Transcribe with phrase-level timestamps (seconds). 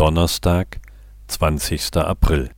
[0.00, 0.80] Donnerstag,
[1.28, 1.98] 20.
[1.98, 2.48] April.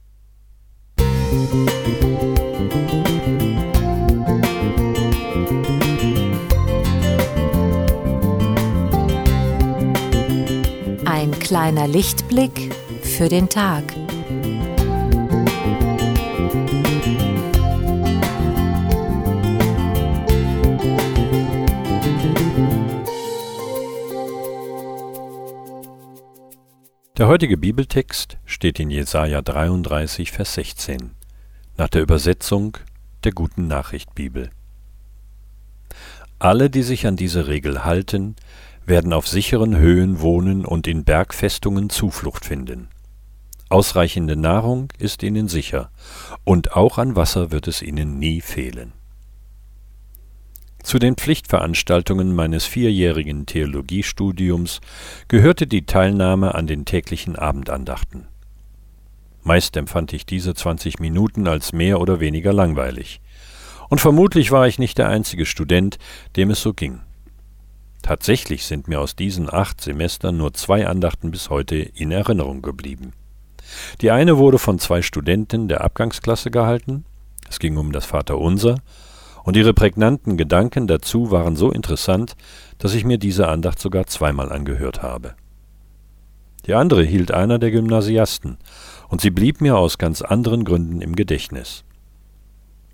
[11.04, 13.92] Ein kleiner Lichtblick für den Tag.
[27.22, 31.12] Der heutige Bibeltext steht in Jesaja 33, Vers 16,
[31.76, 32.78] nach der Übersetzung
[33.22, 34.50] der Guten Nachricht Bibel.
[36.40, 38.34] Alle, die sich an diese Regel halten,
[38.86, 42.88] werden auf sicheren Höhen wohnen und in Bergfestungen Zuflucht finden.
[43.68, 45.92] Ausreichende Nahrung ist ihnen sicher,
[46.42, 48.94] und auch an Wasser wird es ihnen nie fehlen.
[50.92, 54.82] Zu den Pflichtveranstaltungen meines vierjährigen Theologiestudiums
[55.26, 58.28] gehörte die Teilnahme an den täglichen Abendandachten.
[59.42, 63.22] Meist empfand ich diese 20 Minuten als mehr oder weniger langweilig.
[63.88, 65.96] Und vermutlich war ich nicht der einzige Student,
[66.36, 67.00] dem es so ging.
[68.02, 73.14] Tatsächlich sind mir aus diesen acht Semestern nur zwei Andachten bis heute in Erinnerung geblieben.
[74.02, 77.06] Die eine wurde von zwei Studenten der Abgangsklasse gehalten,
[77.48, 78.76] es ging um das Vaterunser,
[79.44, 82.36] und ihre prägnanten Gedanken dazu waren so interessant,
[82.78, 85.34] dass ich mir diese Andacht sogar zweimal angehört habe.
[86.66, 88.58] Die andere hielt einer der Gymnasiasten,
[89.08, 91.84] und sie blieb mir aus ganz anderen Gründen im Gedächtnis.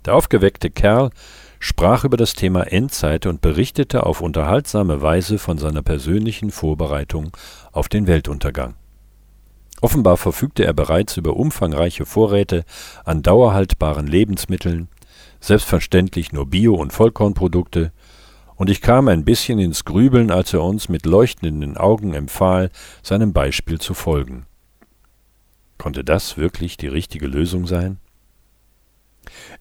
[0.05, 1.11] Der aufgeweckte Kerl
[1.59, 7.35] sprach über das Thema Endzeit und berichtete auf unterhaltsame Weise von seiner persönlichen Vorbereitung
[7.71, 8.75] auf den Weltuntergang.
[9.81, 12.65] Offenbar verfügte er bereits über umfangreiche Vorräte
[13.05, 14.89] an dauerhaltbaren Lebensmitteln,
[15.39, 17.91] selbstverständlich nur Bio- und Vollkornprodukte,
[18.55, 23.31] und ich kam ein bisschen ins Grübeln, als er uns mit leuchtenden Augen empfahl, seinem
[23.31, 24.45] Beispiel zu folgen.
[25.77, 27.99] Konnte das wirklich die richtige Lösung sein?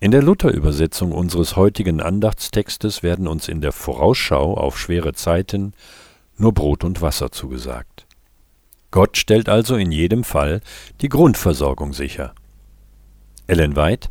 [0.01, 5.75] In der Luther-Übersetzung unseres heutigen Andachtstextes werden uns in der Vorausschau auf schwere Zeiten
[6.37, 8.07] nur Brot und Wasser zugesagt.
[8.91, 10.61] Gott stellt also in jedem Fall
[11.03, 12.35] die Grundversorgung sicher.
[13.47, 14.09] Ellen White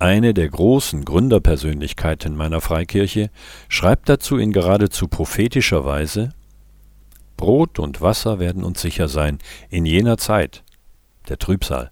[0.00, 3.30] eine der großen Gründerpersönlichkeiten meiner Freikirche,
[3.68, 6.30] schreibt dazu in geradezu prophetischer Weise
[7.36, 9.38] Brot und Wasser werden uns sicher sein
[9.70, 10.62] in jener Zeit,
[11.30, 11.90] der Trübsal,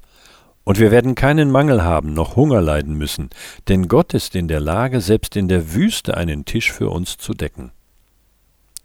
[0.65, 3.31] und wir werden keinen Mangel haben noch Hunger leiden müssen,
[3.69, 7.33] denn Gott ist in der Lage, selbst in der Wüste einen Tisch für uns zu
[7.33, 7.73] decken.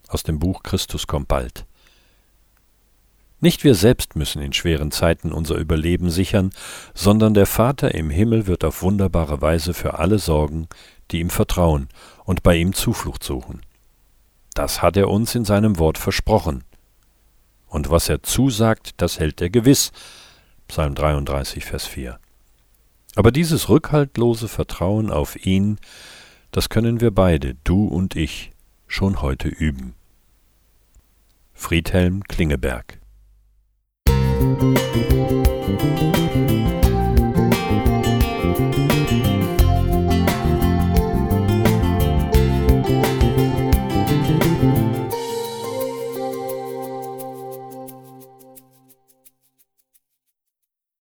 [0.08, 1.66] Aus dem Buch Christus kommt bald.
[3.44, 6.52] Nicht wir selbst müssen in schweren Zeiten unser Überleben sichern,
[6.94, 10.70] sondern der Vater im Himmel wird auf wunderbare Weise für alle sorgen,
[11.12, 11.90] die ihm vertrauen
[12.24, 13.60] und bei ihm Zuflucht suchen.
[14.54, 16.64] Das hat er uns in seinem Wort versprochen.
[17.68, 19.92] Und was er zusagt, das hält er gewiss.
[20.70, 22.18] Psalm 33, Vers 4.
[23.16, 25.80] Aber dieses rückhaltlose Vertrauen auf ihn,
[26.52, 28.54] das können wir beide, du und ich,
[28.88, 29.96] schon heute üben.
[31.52, 33.03] Friedhelm Klingeberg